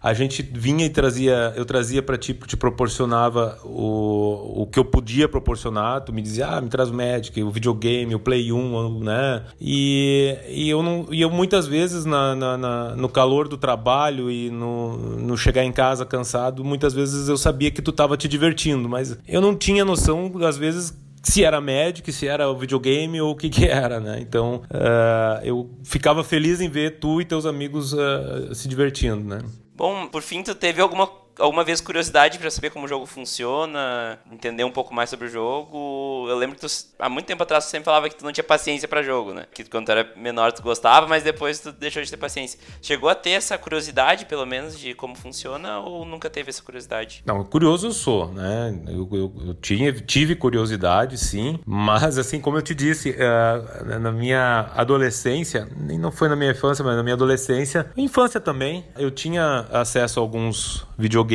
a 0.01 0.13
gente 0.13 0.41
vinha 0.41 0.85
e 0.85 0.89
trazia, 0.89 1.53
eu 1.55 1.65
trazia 1.65 2.01
para 2.01 2.17
ti, 2.17 2.33
te 2.33 2.55
proporcionava 2.55 3.59
o, 3.63 4.63
o 4.63 4.67
que 4.67 4.79
eu 4.79 4.85
podia 4.85 5.27
proporcionar, 5.27 6.01
tu 6.01 6.13
me 6.13 6.21
dizia, 6.21 6.47
ah, 6.47 6.61
me 6.61 6.69
traz 6.69 6.89
o 6.89 6.93
Magic, 6.93 7.41
o 7.43 7.51
videogame, 7.51 8.15
o 8.15 8.19
Play 8.19 8.51
1, 8.51 9.03
né? 9.03 9.43
E, 9.59 10.37
e, 10.47 10.69
eu, 10.69 10.81
não, 10.81 11.07
e 11.11 11.21
eu 11.21 11.29
muitas 11.29 11.67
vezes 11.67 12.05
na, 12.05 12.35
na, 12.35 12.57
na, 12.57 12.95
no 12.95 13.09
calor 13.09 13.47
do 13.47 13.57
trabalho 13.57 14.31
e 14.31 14.49
no, 14.49 14.97
no 15.17 15.37
chegar 15.37 15.63
em 15.63 15.71
casa 15.71 16.05
cansado, 16.05 16.63
muitas 16.63 16.93
vezes 16.93 17.27
eu 17.27 17.37
sabia 17.37 17.69
que 17.69 17.81
tu 17.81 17.91
estava 17.91 18.15
te 18.15 18.27
divertindo, 18.27 18.87
mas 18.87 19.17
eu 19.27 19.41
não 19.41 19.55
tinha 19.55 19.83
noção, 19.83 20.31
às 20.45 20.57
vezes, 20.57 20.97
se 21.21 21.43
era 21.43 21.59
Magic, 21.59 22.11
se 22.11 22.27
era 22.27 22.49
o 22.49 22.57
videogame 22.57 23.19
ou 23.19 23.31
o 23.31 23.35
que 23.35 23.49
que 23.49 23.65
era, 23.65 23.99
né? 23.99 24.19
Então, 24.21 24.61
uh, 24.71 25.43
eu 25.43 25.69
ficava 25.83 26.23
feliz 26.23 26.61
em 26.61 26.69
ver 26.69 26.99
tu 26.99 27.19
e 27.19 27.25
teus 27.25 27.45
amigos 27.45 27.93
uh, 27.93 28.53
se 28.53 28.67
divertindo, 28.67 29.23
né? 29.23 29.39
Bom, 29.79 30.07
por 30.07 30.21
fim, 30.21 30.43
tu 30.43 30.53
teve 30.53 30.81
alguma 30.81 31.07
alguma 31.39 31.63
vez 31.63 31.81
curiosidade 31.81 32.37
para 32.37 32.51
saber 32.51 32.69
como 32.69 32.85
o 32.85 32.87
jogo 32.87 33.05
funciona, 33.05 34.19
entender 34.31 34.63
um 34.63 34.71
pouco 34.71 34.93
mais 34.93 35.09
sobre 35.09 35.27
o 35.27 35.29
jogo. 35.29 36.27
Eu 36.29 36.37
lembro 36.37 36.55
que 36.55 36.61
tu, 36.61 36.67
há 36.99 37.09
muito 37.09 37.25
tempo 37.25 37.41
atrás 37.41 37.65
tu 37.65 37.69
sempre 37.69 37.85
falava 37.85 38.09
que 38.09 38.15
tu 38.15 38.25
não 38.25 38.31
tinha 38.31 38.43
paciência 38.43 38.87
para 38.87 39.01
jogo, 39.01 39.33
né? 39.33 39.45
Que 39.53 39.63
quando 39.63 39.85
tu 39.85 39.91
era 39.91 40.11
menor 40.15 40.51
tu 40.51 40.61
gostava, 40.61 41.07
mas 41.07 41.23
depois 41.23 41.59
tu 41.59 41.71
deixou 41.71 42.03
de 42.03 42.09
ter 42.09 42.17
paciência. 42.17 42.59
Chegou 42.81 43.09
a 43.09 43.15
ter 43.15 43.31
essa 43.31 43.57
curiosidade, 43.57 44.25
pelo 44.25 44.45
menos, 44.45 44.77
de 44.77 44.93
como 44.93 45.15
funciona 45.15 45.79
ou 45.79 46.05
nunca 46.05 46.29
teve 46.29 46.49
essa 46.49 46.61
curiosidade? 46.61 47.23
Não, 47.25 47.43
curioso 47.43 47.87
eu 47.87 47.93
sou, 47.93 48.31
né? 48.31 48.77
Eu, 48.87 49.07
eu, 49.11 49.33
eu 49.47 49.53
tinha, 49.55 49.91
tive 49.93 50.35
curiosidade, 50.35 51.17
sim, 51.17 51.59
mas 51.65 52.17
assim 52.17 52.41
como 52.41 52.57
eu 52.57 52.61
te 52.61 52.75
disse, 52.75 53.11
uh, 53.11 53.99
na 53.99 54.11
minha 54.11 54.71
adolescência, 54.75 55.67
nem 55.77 55.97
não 55.97 56.11
foi 56.11 56.27
na 56.27 56.35
minha 56.35 56.51
infância, 56.51 56.83
mas 56.83 56.95
na 56.95 57.03
minha 57.03 57.15
adolescência, 57.15 57.91
infância 57.95 58.39
também, 58.39 58.85
eu 58.97 59.09
tinha 59.09 59.65
acesso 59.71 60.19
a 60.19 60.23
alguns 60.23 60.85
videogames 60.97 61.28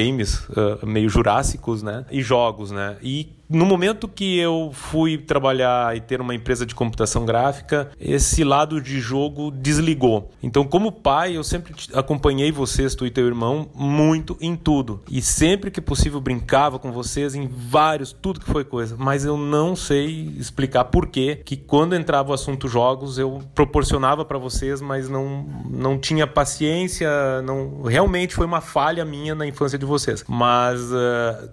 uh, 0.51 0.87
meio 0.87 1.09
jurássicos, 1.09 1.83
né? 1.83 2.05
E 2.11 2.23
jogos, 2.23 2.71
né? 2.71 2.97
E 3.03 3.29
no 3.55 3.65
momento 3.65 4.09
que 4.09 4.39
eu 4.39 4.71
fui 4.73 5.17
trabalhar 5.17 5.97
e 5.97 6.01
ter 6.01 6.21
uma 6.21 6.35
empresa 6.35 6.67
de 6.67 6.75
computação 6.75 7.25
gráfica, 7.25 7.91
esse 7.99 8.45
lado 8.45 8.81
de 8.81 9.01
jogo 9.01 9.51
desligou. 9.51 10.31
Então, 10.43 10.65
como 10.65 10.93
pai, 10.93 11.37
eu 11.37 11.45
sempre 11.45 11.75
acompanhei 11.93 12.51
vocês, 12.51 12.95
tu 12.95 13.07
e 13.07 13.11
teu 13.11 13.27
irmão, 13.27 13.69
muito 13.75 14.37
em 14.41 14.57
tudo. 14.57 15.03
E 15.11 15.23
sempre 15.23 15.71
que 15.71 15.81
possível 15.81 16.21
brincava 16.21 16.79
com 16.79 16.93
vocês 16.93 17.35
em 17.35 17.49
vários, 17.49 18.13
tudo 18.13 18.41
que 18.41 18.51
foi 18.51 18.65
coisa. 18.65 18.97
Mas 18.99 19.25
eu 19.25 19.37
não 19.37 19.77
sei 19.77 20.35
explicar 20.39 20.85
por 20.85 21.07
que 21.07 21.37
que 21.37 21.57
quando 21.57 21.95
entrava 21.95 22.31
o 22.31 22.35
assunto 22.35 22.69
jogos, 22.69 23.19
eu 23.19 23.41
proporcionava 23.55 24.25
para 24.25 24.39
vocês, 24.39 24.81
mas 24.81 25.09
não, 25.09 25.47
não 25.69 25.99
tinha 25.99 26.27
paciência, 26.27 27.43
não 27.43 27.83
realmente 27.83 28.35
foi 28.35 28.47
uma 28.47 28.61
falha 28.61 29.05
minha 29.05 29.35
na 29.35 29.47
infância 29.47 29.79
de 29.79 29.87
vocês. 29.87 30.25
Mas 30.29 30.81
uh, 30.81 31.51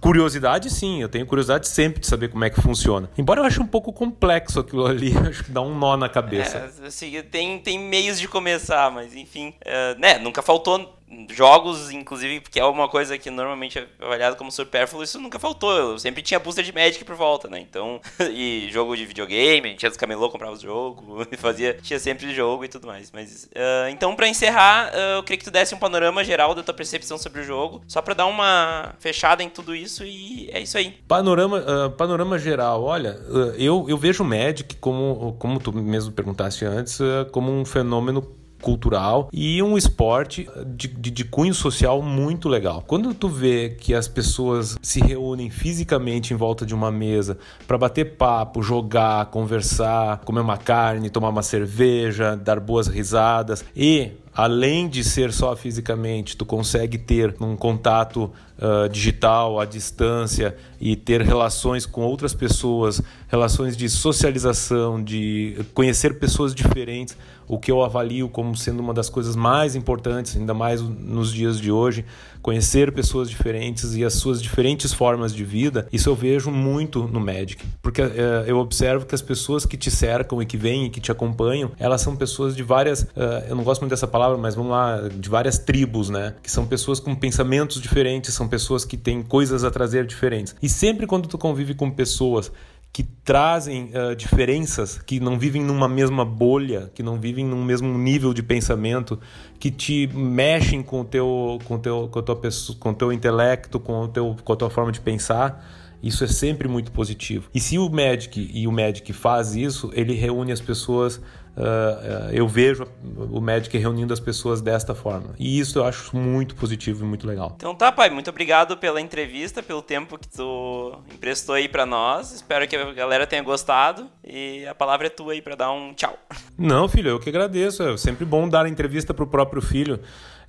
curiosidade 0.00 0.70
sim, 0.70 1.02
eu 1.02 1.08
tenho 1.08 1.23
tenho 1.24 1.26
curiosidade 1.26 1.66
sempre 1.66 2.00
de 2.00 2.06
saber 2.06 2.28
como 2.28 2.44
é 2.44 2.50
que 2.50 2.60
funciona. 2.60 3.10
Embora 3.16 3.40
eu 3.40 3.44
ache 3.44 3.60
um 3.60 3.66
pouco 3.66 3.92
complexo 3.92 4.60
aquilo 4.60 4.86
ali, 4.86 5.16
acho 5.28 5.44
que 5.44 5.50
dá 5.50 5.60
um 5.60 5.76
nó 5.76 5.96
na 5.96 6.08
cabeça. 6.08 6.70
É, 6.82 6.86
assim, 6.86 7.20
tem, 7.22 7.58
tem 7.58 7.78
meios 7.78 8.20
de 8.20 8.28
começar, 8.28 8.90
mas 8.90 9.14
enfim. 9.16 9.54
Uh, 9.64 9.98
né, 9.98 10.18
nunca 10.18 10.42
faltou 10.42 10.94
jogos, 11.30 11.90
inclusive, 11.90 12.40
porque 12.40 12.60
é 12.60 12.64
uma 12.64 12.88
coisa 12.88 13.18
que 13.18 13.30
normalmente 13.30 13.78
é 13.78 13.86
avaliado 14.00 14.36
como 14.36 14.50
supérfluo, 14.50 15.02
isso 15.02 15.20
nunca 15.20 15.38
faltou. 15.38 15.72
Eu 15.72 15.98
sempre 15.98 16.22
tinha 16.22 16.40
booster 16.40 16.64
de 16.64 16.72
Magic 16.72 17.04
por 17.04 17.14
volta, 17.14 17.48
né? 17.48 17.60
Então, 17.60 18.00
e 18.32 18.68
jogo 18.70 18.96
de 18.96 19.04
videogame, 19.04 19.68
a 19.68 19.70
gente 19.70 19.82
ia 19.82 19.88
dos 19.88 19.98
camelô, 19.98 20.30
comprava 20.30 20.52
os 20.52 20.60
jogos, 20.60 21.26
fazia, 21.38 21.74
tinha 21.74 21.98
sempre 21.98 22.34
jogo 22.34 22.64
e 22.64 22.68
tudo 22.68 22.86
mais. 22.86 23.10
Mas, 23.12 23.44
uh, 23.44 23.88
então, 23.90 24.14
para 24.14 24.28
encerrar, 24.28 24.92
uh, 24.92 25.16
eu 25.16 25.22
queria 25.22 25.38
que 25.38 25.44
tu 25.44 25.50
desse 25.50 25.74
um 25.74 25.78
panorama 25.78 26.24
geral 26.24 26.54
da 26.54 26.62
tua 26.62 26.74
percepção 26.74 27.18
sobre 27.18 27.40
o 27.40 27.44
jogo, 27.44 27.82
só 27.86 28.00
para 28.00 28.14
dar 28.14 28.26
uma 28.26 28.94
fechada 28.98 29.42
em 29.42 29.48
tudo 29.48 29.74
isso 29.74 30.04
e 30.04 30.48
é 30.52 30.60
isso 30.60 30.76
aí. 30.76 30.92
Panorama, 31.06 31.58
uh, 31.58 31.90
panorama 31.90 32.38
geral, 32.38 32.82
olha, 32.82 33.18
eu, 33.56 33.86
eu 33.88 33.96
vejo 33.96 34.22
o 34.22 34.26
Magic 34.26 34.76
como, 34.76 35.36
como 35.38 35.58
tu 35.58 35.72
mesmo 35.72 36.12
perguntaste 36.12 36.64
antes, 36.64 36.98
como 37.30 37.50
um 37.50 37.64
fenômeno 37.64 38.43
cultural 38.64 39.28
e 39.30 39.62
um 39.62 39.76
esporte 39.76 40.48
de, 40.66 40.88
de, 40.88 41.10
de, 41.10 41.24
cunho 41.24 41.52
social 41.52 42.00
muito 42.00 42.48
legal. 42.48 42.82
Quando 42.86 43.12
tu 43.12 43.28
vê 43.28 43.76
que 43.78 43.94
as 43.94 44.08
pessoas 44.08 44.78
se 44.82 45.00
reúnem 45.00 45.50
fisicamente 45.50 46.32
em 46.32 46.36
volta 46.36 46.64
de 46.64 46.74
uma 46.74 46.90
mesa 46.90 47.36
para 47.68 47.76
bater 47.76 48.16
papo, 48.16 48.62
jogar, 48.62 49.26
conversar, 49.26 50.22
comer 50.24 50.40
uma 50.40 50.56
carne, 50.56 51.10
tomar 51.10 51.28
uma 51.28 51.42
cerveja, 51.42 52.34
dar 52.34 52.58
boas 52.58 52.88
risadas 52.88 53.62
e 53.76 54.12
além 54.34 54.88
de 54.88 55.04
ser 55.04 55.32
só 55.32 55.54
fisicamente, 55.54 56.36
tu 56.36 56.44
consegue 56.44 56.98
ter 56.98 57.34
um 57.40 57.56
contato 57.56 58.30
uh, 58.58 58.88
digital 58.88 59.60
à 59.60 59.64
distância 59.64 60.56
e 60.80 60.96
ter 60.96 61.22
relações 61.22 61.86
com 61.86 62.02
outras 62.02 62.34
pessoas, 62.34 63.00
relações 63.28 63.76
de 63.76 63.88
socialização, 63.88 65.02
de 65.02 65.64
conhecer 65.72 66.18
pessoas 66.18 66.54
diferentes 66.54 67.16
o 67.48 67.58
que 67.58 67.70
eu 67.70 67.82
avalio 67.82 68.28
como 68.28 68.56
sendo 68.56 68.80
uma 68.80 68.94
das 68.94 69.08
coisas 69.08 69.36
mais 69.36 69.74
importantes, 69.74 70.36
ainda 70.36 70.54
mais 70.54 70.80
nos 70.80 71.32
dias 71.32 71.60
de 71.60 71.70
hoje, 71.70 72.04
conhecer 72.40 72.92
pessoas 72.92 73.30
diferentes 73.30 73.94
e 73.94 74.04
as 74.04 74.14
suas 74.14 74.42
diferentes 74.42 74.92
formas 74.92 75.34
de 75.34 75.44
vida, 75.44 75.88
isso 75.92 76.10
eu 76.10 76.14
vejo 76.14 76.50
muito 76.50 77.04
no 77.04 77.18
Magic, 77.18 77.64
porque 77.80 78.02
é, 78.02 78.44
eu 78.46 78.58
observo 78.58 79.06
que 79.06 79.14
as 79.14 79.22
pessoas 79.22 79.64
que 79.64 79.76
te 79.76 79.90
cercam 79.90 80.42
e 80.42 80.46
que 80.46 80.56
vêm 80.56 80.86
e 80.86 80.90
que 80.90 81.00
te 81.00 81.10
acompanham, 81.10 81.72
elas 81.78 82.02
são 82.02 82.14
pessoas 82.14 82.54
de 82.54 82.62
várias, 82.62 83.02
uh, 83.02 83.44
eu 83.48 83.56
não 83.56 83.64
gosto 83.64 83.80
muito 83.80 83.90
dessa 83.90 84.06
palavra, 84.06 84.23
mas 84.38 84.54
vamos 84.54 84.70
lá, 84.70 85.08
de 85.08 85.28
várias 85.28 85.58
tribos, 85.58 86.10
né? 86.10 86.34
Que 86.42 86.50
são 86.50 86.66
pessoas 86.66 87.00
com 87.00 87.14
pensamentos 87.14 87.80
diferentes, 87.80 88.34
são 88.34 88.48
pessoas 88.48 88.84
que 88.84 88.96
têm 88.96 89.22
coisas 89.22 89.64
a 89.64 89.70
trazer 89.70 90.06
diferentes. 90.06 90.54
E 90.62 90.68
sempre 90.68 91.06
quando 91.06 91.28
tu 91.28 91.38
convive 91.38 91.74
com 91.74 91.90
pessoas 91.90 92.50
que 92.94 93.02
trazem 93.02 93.90
uh, 93.90 94.14
diferenças, 94.14 94.98
que 94.98 95.18
não 95.18 95.36
vivem 95.36 95.64
numa 95.64 95.88
mesma 95.88 96.24
bolha, 96.24 96.92
que 96.94 97.02
não 97.02 97.18
vivem 97.18 97.44
num 97.44 97.64
mesmo 97.64 97.98
nível 97.98 98.32
de 98.32 98.40
pensamento, 98.40 99.18
que 99.58 99.68
te 99.68 100.06
mexem 100.14 100.80
com 100.80 101.00
o 101.00 101.04
teu, 101.04 101.58
com 101.64 101.76
teu, 101.76 102.08
com 102.08 102.20
a 102.20 102.22
tua 102.22 102.36
pessoa, 102.36 102.78
com 102.78 102.94
teu 102.94 103.12
intelecto, 103.12 103.80
com, 103.80 104.04
o 104.04 104.08
teu, 104.08 104.36
com 104.44 104.52
a 104.52 104.56
tua 104.56 104.70
forma 104.70 104.92
de 104.92 105.00
pensar. 105.00 105.68
Isso 106.00 106.22
é 106.22 106.28
sempre 106.28 106.68
muito 106.68 106.92
positivo. 106.92 107.48
E 107.52 107.58
se 107.58 107.78
o 107.78 107.88
Magic 107.88 108.50
e 108.54 108.64
o 108.68 108.70
Magic 108.70 109.12
faz 109.12 109.56
isso, 109.56 109.90
ele 109.92 110.14
reúne 110.14 110.52
as 110.52 110.60
pessoas 110.60 111.20
Uh, 111.56 112.30
eu 112.32 112.48
vejo 112.48 112.84
o 113.30 113.40
Magic 113.40 113.76
reunindo 113.78 114.12
as 114.12 114.20
pessoas 114.20 114.60
desta 114.60 114.94
forma. 114.94 115.34
E 115.38 115.58
isso 115.58 115.78
eu 115.78 115.84
acho 115.84 116.16
muito 116.16 116.54
positivo 116.56 117.04
e 117.04 117.08
muito 117.08 117.26
legal. 117.26 117.52
Então 117.56 117.74
tá, 117.74 117.92
pai, 117.92 118.10
muito 118.10 118.28
obrigado 118.28 118.76
pela 118.76 119.00
entrevista, 119.00 119.62
pelo 119.62 119.82
tempo 119.82 120.18
que 120.18 120.28
tu 120.28 120.98
emprestou 121.14 121.54
aí 121.54 121.68
para 121.68 121.86
nós. 121.86 122.32
Espero 122.32 122.66
que 122.66 122.76
a 122.76 122.92
galera 122.92 123.26
tenha 123.26 123.42
gostado 123.42 124.08
e 124.24 124.66
a 124.66 124.74
palavra 124.74 125.06
é 125.06 125.10
tua 125.10 125.32
aí 125.32 125.42
para 125.42 125.54
dar 125.54 125.70
um 125.70 125.94
tchau. 125.94 126.18
Não, 126.58 126.88
filho, 126.88 127.10
eu 127.10 127.20
que 127.20 127.28
agradeço. 127.28 127.82
É 127.82 127.96
sempre 127.96 128.24
bom 128.24 128.48
dar 128.48 128.66
a 128.66 128.68
entrevista 128.68 129.14
pro 129.14 129.26
próprio 129.26 129.62
filho. 129.62 130.00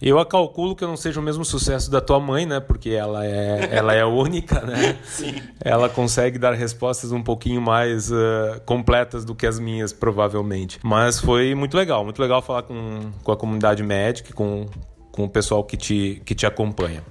Eu 0.02 0.20
a 0.20 0.26
calculo 0.26 0.76
que 0.76 0.84
eu 0.84 0.88
não 0.88 0.98
seja 0.98 1.20
o 1.20 1.24
mesmo 1.24 1.46
sucesso 1.46 1.90
da 1.90 2.02
tua 2.02 2.20
mãe, 2.20 2.46
né? 2.46 2.60
Porque 2.60 2.90
ela 2.90 3.26
é, 3.26 3.70
ela 3.72 3.94
é 3.94 4.04
única, 4.04 4.62
né? 4.62 4.98
Sim. 5.06 5.42
Ela 5.60 5.88
consegue 5.88 6.38
dar 6.38 6.54
respostas 6.54 7.12
um 7.12 7.24
pouquinho 7.24 7.62
mais 7.62 8.12
uh, 8.12 8.60
completas 8.66 9.24
do 9.24 9.34
que 9.34 9.48
as 9.48 9.58
minhas, 9.60 9.94
provavelmente. 9.94 10.80
Mas 10.84 10.95
foi 11.20 11.56
muito 11.56 11.75
legal, 11.75 12.04
muito 12.04 12.22
legal 12.22 12.42
falar 12.42 12.64
com, 12.64 13.12
com 13.24 13.32
a 13.32 13.38
comunidade 13.38 13.84
médica, 13.84 14.34
com, 14.34 14.66
com 15.12 15.24
o 15.24 15.30
pessoal 15.30 15.64
que 15.64 15.78
te, 15.78 16.22
que 16.25 16.36
te 16.36 16.46
acompanha. 16.46 17.04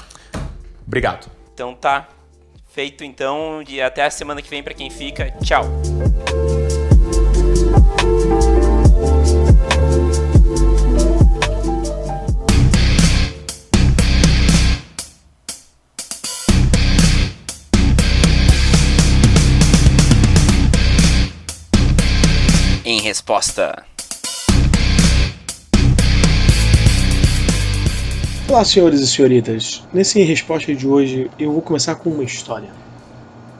Obrigado. 0.86 1.30
Então 1.52 1.74
tá. 1.74 2.08
Feito 2.66 3.04
então, 3.04 3.62
e 3.68 3.80
até 3.80 4.04
a 4.04 4.10
semana 4.10 4.42
que 4.42 4.50
vem 4.50 4.62
para 4.62 4.74
quem 4.74 4.90
fica. 4.90 5.30
Tchau. 5.42 5.64
Resposta. 23.04 23.84
Olá, 28.48 28.64
senhores 28.64 29.00
e 29.00 29.06
senhoritas. 29.06 29.82
Nesse 29.92 30.22
resposta 30.22 30.74
de 30.74 30.88
hoje, 30.88 31.30
eu 31.38 31.52
vou 31.52 31.60
começar 31.60 31.96
com 31.96 32.08
uma 32.08 32.24
história. 32.24 32.70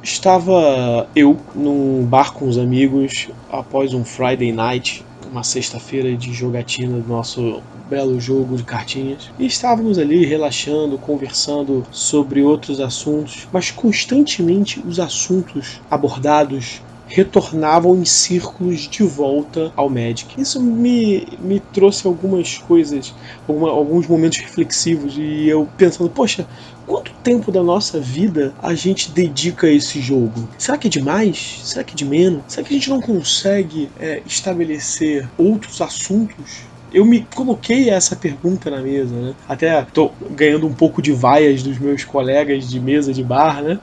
Estava 0.02 1.06
eu 1.14 1.38
num 1.54 2.06
bar 2.06 2.32
com 2.32 2.48
os 2.48 2.56
amigos 2.56 3.28
após 3.52 3.92
um 3.92 4.02
Friday 4.02 4.50
night, 4.50 5.04
uma 5.30 5.42
sexta-feira 5.42 6.16
de 6.16 6.32
jogatina 6.32 6.98
do 6.98 7.06
nosso 7.06 7.62
belo 7.90 8.18
jogo 8.18 8.56
de 8.56 8.64
cartinhas. 8.64 9.30
E 9.38 9.44
estávamos 9.44 9.98
ali 9.98 10.24
relaxando, 10.24 10.96
conversando 10.96 11.86
sobre 11.90 12.40
outros 12.40 12.80
assuntos, 12.80 13.46
mas 13.52 13.70
constantemente 13.70 14.82
os 14.88 14.98
assuntos 14.98 15.82
abordados 15.90 16.80
retornavam 17.06 17.96
em 17.96 18.04
círculos 18.04 18.82
de 18.82 19.02
volta 19.02 19.72
ao 19.76 19.88
Magic. 19.88 20.40
Isso 20.40 20.60
me, 20.60 21.26
me 21.38 21.60
trouxe 21.60 22.06
algumas 22.06 22.58
coisas, 22.58 23.14
alguma, 23.46 23.70
alguns 23.70 24.06
momentos 24.06 24.38
reflexivos 24.38 25.14
e 25.16 25.48
eu 25.48 25.68
pensando, 25.76 26.08
poxa, 26.10 26.46
quanto 26.86 27.12
tempo 27.22 27.52
da 27.52 27.62
nossa 27.62 28.00
vida 28.00 28.54
a 28.62 28.74
gente 28.74 29.10
dedica 29.10 29.66
a 29.66 29.72
esse 29.72 30.00
jogo? 30.00 30.48
Será 30.58 30.78
que 30.78 30.86
é 30.86 30.90
demais? 30.90 31.60
Será 31.64 31.84
que 31.84 31.92
é 31.92 31.96
de 31.96 32.04
menos? 32.04 32.42
Será 32.48 32.66
que 32.66 32.74
a 32.74 32.76
gente 32.76 32.90
não 32.90 33.00
consegue 33.00 33.90
é, 33.98 34.22
estabelecer 34.26 35.28
outros 35.38 35.80
assuntos 35.80 36.74
eu 36.94 37.04
me 37.04 37.26
coloquei 37.34 37.90
essa 37.90 38.14
pergunta 38.14 38.70
na 38.70 38.80
mesa, 38.80 39.16
né? 39.16 39.34
Até 39.48 39.84
tô 39.92 40.12
ganhando 40.30 40.64
um 40.68 40.72
pouco 40.72 41.02
de 41.02 41.10
vaias 41.10 41.60
dos 41.60 41.76
meus 41.76 42.04
colegas 42.04 42.70
de 42.70 42.78
mesa 42.78 43.12
de 43.12 43.22
bar, 43.24 43.60
né? 43.60 43.80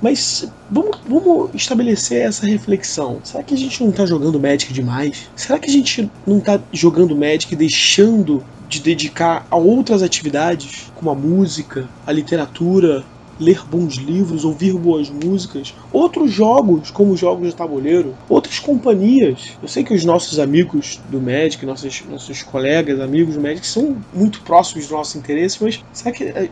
Mas 0.00 0.48
vamos, 0.70 0.98
vamos 1.08 1.50
estabelecer 1.54 2.22
essa 2.22 2.46
reflexão. 2.46 3.18
Será 3.24 3.42
que 3.42 3.54
a 3.54 3.56
gente 3.56 3.82
não 3.82 3.90
está 3.90 4.06
jogando 4.06 4.38
Magic 4.38 4.72
demais? 4.72 5.28
Será 5.34 5.58
que 5.58 5.68
a 5.68 5.72
gente 5.72 6.10
não 6.26 6.38
está 6.38 6.60
jogando 6.72 7.16
Magic 7.16 7.54
deixando 7.56 8.44
de 8.68 8.80
dedicar 8.80 9.46
a 9.50 9.56
outras 9.56 10.02
atividades, 10.02 10.92
como 10.94 11.10
a 11.10 11.14
música, 11.14 11.88
a 12.06 12.12
literatura, 12.12 13.04
ler 13.40 13.64
bons 13.64 13.94
livros, 13.94 14.44
ouvir 14.44 14.74
boas 14.74 15.08
músicas, 15.08 15.74
outros 15.92 16.30
jogos, 16.30 16.90
como 16.90 17.16
jogos 17.16 17.48
de 17.48 17.54
tabuleiro, 17.54 18.14
outras 18.28 18.58
companhias. 18.58 19.56
Eu 19.62 19.68
sei 19.68 19.84
que 19.84 19.94
os 19.94 20.04
nossos 20.04 20.38
amigos 20.38 21.00
do 21.08 21.20
Magic, 21.20 21.64
nossos, 21.64 22.04
nossos 22.08 22.42
colegas, 22.42 23.00
amigos 23.00 23.34
do 23.34 23.40
Magic, 23.40 23.66
são 23.66 23.96
muito 24.12 24.42
próximos 24.42 24.88
do 24.88 24.94
nosso 24.94 25.16
interesse, 25.16 25.62
mas 25.62 25.82
será 25.92 26.12
que 26.12 26.24
é, 26.24 26.50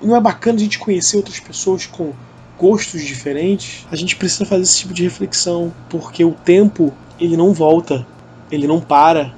não 0.00 0.16
é 0.16 0.20
bacana 0.20 0.56
a 0.56 0.60
gente 0.60 0.78
conhecer 0.78 1.16
outras 1.16 1.40
pessoas 1.40 1.86
com 1.86 2.12
gostos 2.58 3.02
diferentes, 3.02 3.86
a 3.90 3.96
gente 3.96 4.16
precisa 4.16 4.44
fazer 4.44 4.62
esse 4.62 4.80
tipo 4.80 4.92
de 4.92 5.04
reflexão, 5.04 5.72
porque 5.88 6.24
o 6.24 6.32
tempo 6.32 6.92
ele 7.20 7.36
não 7.36 7.52
volta, 7.52 8.06
ele 8.50 8.66
não 8.66 8.80
para. 8.80 9.32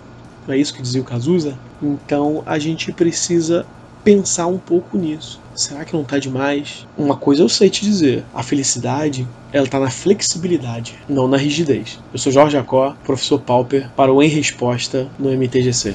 Não 0.47 0.55
é 0.55 0.59
isso 0.59 0.75
que 0.75 0.83
dizia 0.83 1.01
o 1.01 1.05
Cazuza? 1.05 1.57
Então 1.83 2.43
a 2.47 2.59
gente 2.59 2.91
precisa 2.93 3.67
pensar 4.03 4.47
um 4.47 4.59
pouco 4.59 4.97
nisso. 4.97 5.41
Será 5.55 5.85
que 5.85 5.93
não 5.93 6.03
está 6.03 6.19
demais? 6.19 6.87
Uma 6.97 7.17
coisa 7.17 7.43
eu 7.43 7.49
sei 7.49 7.69
te 7.69 7.83
dizer: 7.83 8.25
a 8.35 8.43
felicidade 8.43 9.29
ela 9.53 9.67
está 9.67 9.79
na 9.79 9.91
flexibilidade, 9.91 10.99
não 11.09 11.29
na 11.29 11.37
rigidez. 11.37 11.99
Eu 12.13 12.19
sou 12.19 12.33
Jorge 12.33 12.53
Jacó, 12.53 12.97
professor 13.05 13.41
Pauper, 13.41 13.91
para 13.95 14.13
o 14.13 14.23
Em 14.23 14.29
Resposta 14.29 15.09
no 15.19 15.31
MTGC. 15.31 15.95